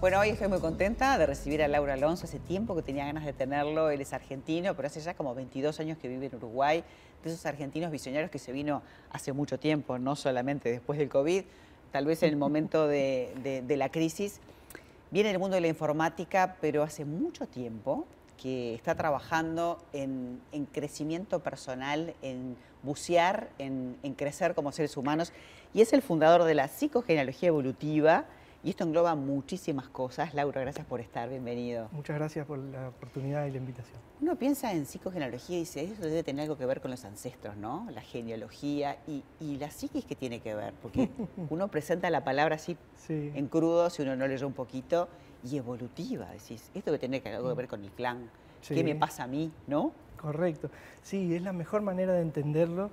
[0.00, 2.26] Bueno, hoy estoy muy contenta de recibir a Laura Alonso.
[2.26, 3.90] Hace tiempo que tenía ganas de tenerlo.
[3.90, 6.84] Él es argentino, pero hace ya como 22 años que vive en Uruguay.
[7.24, 8.80] De esos argentinos visionarios que se vino
[9.10, 11.42] hace mucho tiempo, no solamente después del COVID,
[11.90, 14.38] tal vez en el momento de, la crisis.
[15.10, 18.06] Viene del mundo de la informática, pero hace mucho tiempo
[18.40, 20.38] que está trabajando en,
[20.72, 25.32] crecimiento personal, en bucear, en, en crecer como seres humanos.
[25.74, 28.26] Y es el fundador de la psicogenealogía evolutiva
[28.64, 30.34] y esto engloba muchísimas cosas.
[30.34, 31.88] Laura, gracias por estar, bienvenido.
[31.92, 33.98] Muchas gracias por la oportunidad y la invitación.
[34.20, 37.56] Uno piensa en psicogenealogía y dice, eso debe tener algo que ver con los ancestros,
[37.56, 37.86] ¿no?
[37.92, 39.22] La genealogía y,
[39.58, 41.08] la psiquis que tiene que ver, porque
[41.50, 42.76] uno presenta la palabra así
[43.08, 45.08] en crudo, si uno no leyó un poquito,
[45.44, 48.28] y evolutiva, decís, esto debe tener algo que ver con el clan,
[48.66, 49.92] ¿qué me pasa a mí, no?
[50.20, 50.68] Correcto,
[51.02, 52.90] sí, es la mejor manera de entenderlo.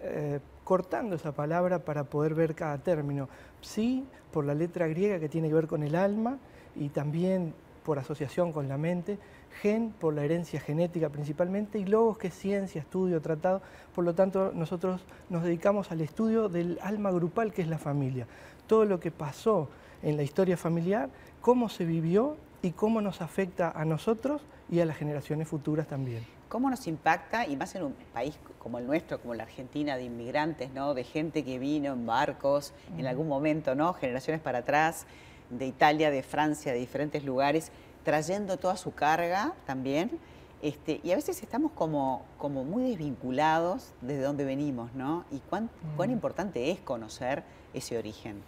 [0.00, 3.28] Eh, cortando esa palabra para poder ver cada término.
[3.60, 6.38] Sí, por la letra griega que tiene que ver con el alma
[6.74, 9.16] y también por asociación con la mente,
[9.62, 13.62] gen por la herencia genética principalmente y logos que es ciencia, estudio, tratado.
[13.94, 18.26] Por lo tanto, nosotros nos dedicamos al estudio del alma grupal que es la familia.
[18.66, 19.68] Todo lo que pasó
[20.02, 21.10] en la historia familiar,
[21.40, 26.24] cómo se vivió y cómo nos afecta a nosotros y a las generaciones futuras también.
[26.48, 30.04] ¿Cómo nos impacta, y más en un país como el nuestro, como la Argentina, de
[30.04, 30.94] inmigrantes, ¿no?
[30.94, 33.94] de gente que vino en barcos en algún momento, ¿no?
[33.94, 35.06] generaciones para atrás,
[35.50, 37.70] de Italia, de Francia, de diferentes lugares,
[38.04, 40.18] trayendo toda su carga también?
[40.62, 45.24] Este, y a veces estamos como, como muy desvinculados desde donde venimos, ¿no?
[45.30, 47.44] Y cuán, cuán importante es conocer
[47.74, 48.42] ese origen.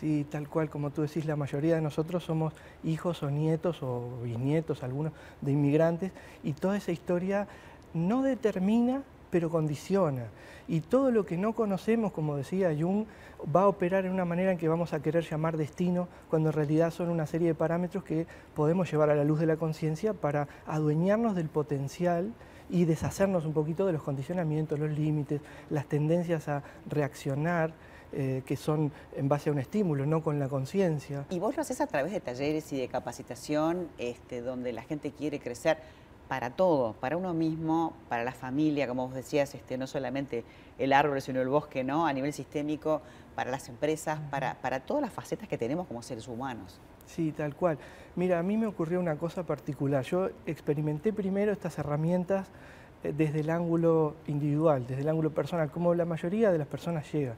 [0.00, 4.20] Sí, tal cual, como tú decís, la mayoría de nosotros somos hijos o nietos o
[4.22, 6.12] bisnietos, algunos, de inmigrantes,
[6.42, 7.46] y toda esa historia
[7.94, 10.26] no determina, pero condiciona.
[10.68, 13.06] Y todo lo que no conocemos, como decía Jung,
[13.54, 16.54] va a operar en una manera en que vamos a querer llamar destino, cuando en
[16.54, 20.14] realidad son una serie de parámetros que podemos llevar a la luz de la conciencia
[20.14, 22.32] para adueñarnos del potencial
[22.70, 25.40] y deshacernos un poquito de los condicionamientos, los límites,
[25.70, 27.72] las tendencias a reaccionar
[28.12, 31.24] eh, que son en base a un estímulo, no con la conciencia.
[31.30, 35.12] Y vos lo haces a través de talleres y de capacitación, este, donde la gente
[35.12, 35.78] quiere crecer
[36.28, 40.44] para todo, para uno mismo, para la familia, como vos decías, este, no solamente
[40.78, 42.06] el árbol, sino el bosque, ¿no?
[42.06, 43.02] A nivel sistémico,
[43.34, 46.80] para las empresas, para, para todas las facetas que tenemos como seres humanos.
[47.06, 47.78] Sí, tal cual.
[48.16, 50.04] Mira, a mí me ocurrió una cosa particular.
[50.04, 52.48] Yo experimenté primero estas herramientas
[53.02, 57.10] eh, desde el ángulo individual, desde el ángulo personal, como la mayoría de las personas
[57.12, 57.36] llega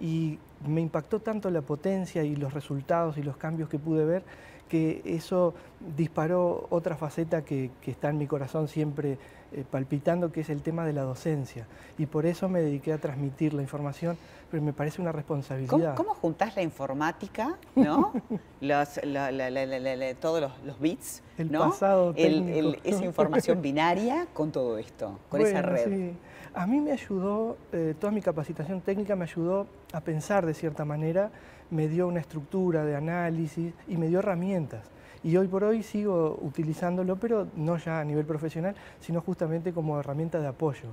[0.00, 4.24] y me impactó tanto la potencia y los resultados y los cambios que pude ver
[4.70, 5.52] que eso
[5.96, 9.18] disparó otra faceta que, está en mi corazón siempre
[9.52, 11.66] eh, palpitando, que es el tema de la docencia.
[11.98, 14.16] Y por eso me dediqué a transmitir la información,
[14.48, 15.96] pero me parece una responsabilidad.
[15.96, 18.12] ¿Cómo, juntás la informática, ¿no?
[20.14, 26.12] todos los, bits, el pasado esa información binaria con todo esto, con esa red?
[26.54, 30.84] A mí me ayudó, eh, toda mi capacitación técnica me ayudó a pensar de cierta
[30.84, 31.30] manera,
[31.70, 34.90] me dio una estructura de análisis y me dio herramientas.
[35.22, 40.00] Y hoy por hoy sigo utilizándolo, pero no ya a nivel profesional, sino justamente como
[40.00, 40.88] herramienta de apoyo.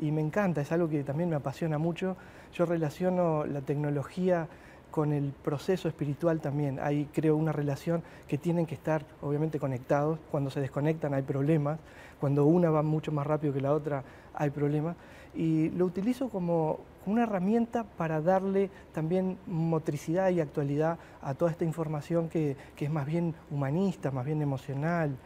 [0.00, 2.16] Y me encanta, es algo que también me apasiona mucho.
[2.52, 4.48] Yo relaciono la tecnología
[4.90, 6.78] con el proceso espiritual también.
[6.80, 10.18] Ahí creo una relación que tienen que estar obviamente conectados.
[10.30, 11.78] Cuando se desconectan hay problemas.
[12.20, 14.02] Cuando una va mucho más rápido que la otra
[14.34, 14.96] hay problemas.
[15.34, 21.64] Y lo utilizo como una herramienta para darle también motricidad y actualidad a toda esta
[21.64, 25.16] información que, es más bien humanista, más bien emocional.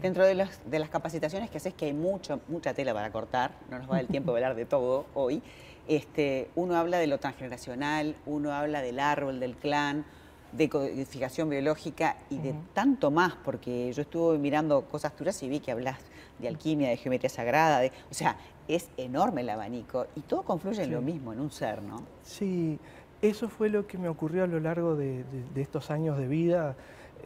[0.00, 3.78] Dentro de, de las capacitaciones que haces, que hay mucho, mucha tela para cortar, no
[3.78, 5.42] nos va el tiempo de hablar de todo hoy,
[5.88, 10.04] este, uno habla de lo transgeneracional, uno habla del árbol, del clan,
[10.52, 15.60] de codificación biológica y de tanto más, porque yo estuve mirando cosas tuyas y vi
[15.60, 15.98] que hablas
[16.38, 18.36] de alquimia, de geometría sagrada, de, o sea,
[18.68, 22.02] es enorme el abanico y todo confluye en lo mismo, en un ser, ¿no?
[22.22, 22.78] Sí,
[23.22, 25.24] eso fue lo que me ocurrió a lo largo de,
[25.54, 26.76] estos años de vida,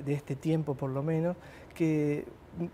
[0.04, 1.36] de este tiempo por lo menos,
[1.74, 2.26] que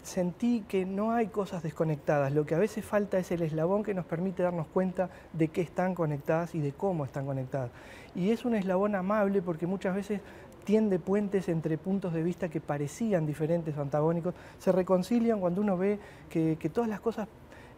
[0.03, 3.94] sentí que no hay cosas desconectadas, lo que a veces falta es el eslabón que
[3.94, 7.70] nos permite darnos cuenta de qué están conectadas y de cómo están conectadas.
[8.15, 10.20] Y es un eslabón amable porque muchas veces
[10.67, 15.79] tiende puentes entre puntos de vista que parecían diferentes o antagónicos, se reconcilian cuando uno
[15.79, 15.99] ve
[16.29, 17.29] que, todas las cosas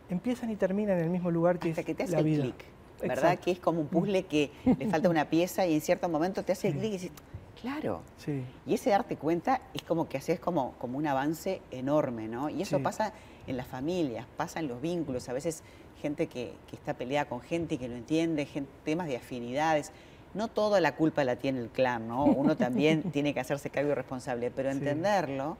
[0.08, 2.42] empiezan y terminan en el mismo lugar que Hasta es que te hace la vida.
[2.42, 2.64] clic,
[3.02, 3.38] ¿verdad?
[3.38, 6.52] Que es como un puzzle que le falta una pieza y en cierto momento te
[6.52, 7.12] hace clic y dices,
[7.60, 8.02] Claro.
[8.18, 8.44] Sí.
[8.66, 12.48] Y ese darte cuenta es como que haces como, como un avance enorme, ¿no?
[12.48, 13.12] Y eso pasa
[13.48, 15.64] en las familias, pasa en los vínculos, a veces
[16.00, 18.46] gente que, está peleada con gente y que lo entiende,
[18.84, 19.90] temas de afinidades.
[20.34, 22.24] No toda la culpa la tiene el clan, ¿no?
[22.24, 25.56] Uno también tiene que hacerse cargo y responsable, pero entenderlo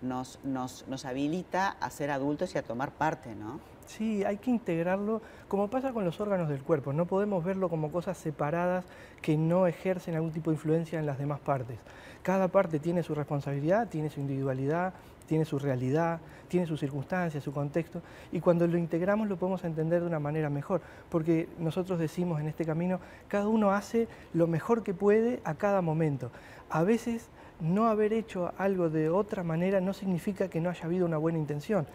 [0.00, 3.60] nos, nos, nos habilita a ser adultos y a tomar parte, ¿no?
[3.86, 7.90] Sí, hay que integrarlo, como pasa con los órganos del cuerpo, no podemos verlo como
[7.90, 8.84] cosas separadas
[9.20, 11.78] que no ejercen algún tipo de influencia en las demás partes.
[12.22, 14.94] Cada parte tiene su responsabilidad, tiene su individualidad,
[15.32, 18.02] tiene su realidad, tiene sus circunstancias, su contexto,
[18.32, 22.48] y cuando lo integramos lo podemos entender de una manera mejor, porque nosotros decimos en
[22.48, 26.30] este camino, cada uno hace lo mejor que puede a cada momento.
[26.68, 27.30] A veces
[27.62, 31.38] no haber hecho algo de otra manera no significa que no haya habido una buena
[31.38, 31.86] intención.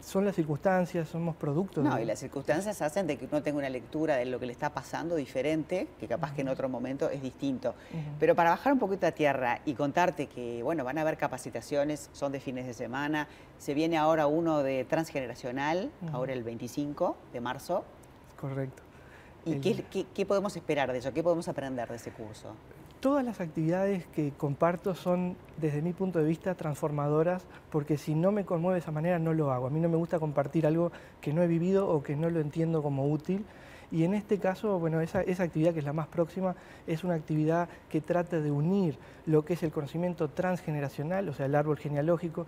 [0.00, 1.84] son las circunstancias, somos productos.
[1.84, 4.52] No, y las circunstancias hacen de que uno tenga una lectura de lo que le
[4.52, 7.74] está pasando diferente, que capaz que en otro momento es distinto.
[8.18, 12.10] Pero para bajar un poquito a tierra y contarte que, bueno, van a haber capacitaciones,
[12.12, 17.40] son de fines de semana, se viene ahora uno de transgeneracional, ahora el 25 de
[17.40, 17.84] marzo.
[18.40, 18.82] Correcto.
[19.44, 21.12] ¿Y qué podemos esperar de eso?
[21.12, 22.48] ¿Qué podemos aprender de ese curso?
[22.98, 28.32] Todas las actividades que comparto son, desde mi punto de vista, transformadoras, porque si no
[28.32, 29.68] me conmueve de esa manera, no lo hago.
[29.68, 32.40] A mí no me gusta compartir algo que no he vivido o que no lo
[32.40, 33.46] entiendo como útil.
[33.92, 36.54] Y en este caso, bueno, esa, actividad que es la más próxima
[36.86, 38.96] es una actividad que trata de unir
[39.26, 42.46] lo que es el conocimiento transgeneracional, o sea, el árbol genealógico,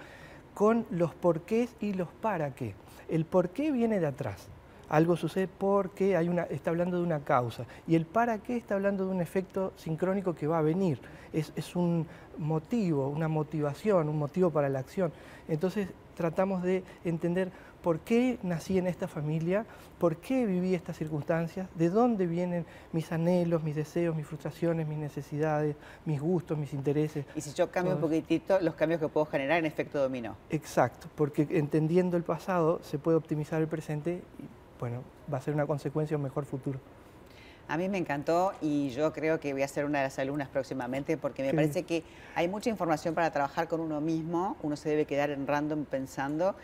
[0.55, 2.75] con los porqués y los para qué.
[3.09, 4.49] El por qué viene de atrás,
[4.93, 7.65] algo sucede porque hay una, está hablando de una causa.
[7.87, 11.01] Y el para qué está hablando de un efecto sincrónico que va a venir.
[11.33, 12.07] Es, un
[12.37, 15.11] motivo, una motivación, un motivo para la acción.
[15.49, 17.51] Entonces tratamos de entender
[17.83, 19.67] por qué nací en esta familia,
[19.99, 24.99] por qué viví estas circunstancias, de dónde vienen mis anhelos, mis deseos, mis frustraciones, mis
[24.99, 27.27] necesidades, mis gustos, mis intereses.
[27.35, 30.37] Y si yo cambio un poquitito, los cambios que puedo generar en efecto dominó.
[30.51, 34.23] Exacto, porque entendiendo el pasado se puede optimizar el presente
[34.83, 36.81] bueno, va a ser una consecuencia un mejor futuro.
[37.69, 40.49] A mí me encantó y yo creo que voy a ser una de las alumnas
[40.49, 42.03] próximamente porque me parece que
[42.35, 46.57] hay mucha información para trabajar con uno mismo, uno se debe quedar en random pensando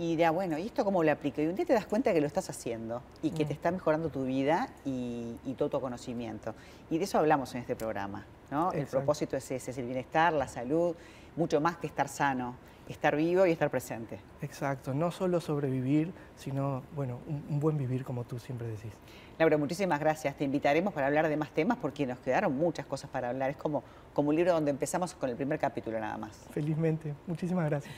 [0.00, 1.42] y dirá, bueno, ¿y esto cómo lo aplico?
[1.42, 3.56] Y un día te das cuenta que lo estás haciendo y que te mm.
[3.56, 6.54] está mejorando tu vida y, todo tu conocimiento.
[6.90, 8.72] Y de eso hablamos en este programa, ¿no?
[8.72, 10.96] El propósito es ese, es el bienestar, la salud,
[11.36, 12.56] mucho más que estar sano
[12.88, 14.18] estar vivo y estar presente.
[14.42, 18.90] Exacto, no solo sobrevivir, sino, bueno, un, buen vivir como tú siempre decís.
[19.38, 20.36] Laura, muchísimas gracias.
[20.36, 23.50] Te invitaremos para hablar de más temas porque nos quedaron muchas cosas para hablar.
[23.50, 26.36] Es como, como un libro donde empezamos con el primer capítulo nada más.
[26.50, 27.94] Felizmente, muchísimas gracias.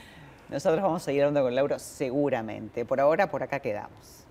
[0.52, 2.84] Nosotros vamos a seguir hablando con Laura seguramente.
[2.84, 4.21] Por ahora, por acá quedamos.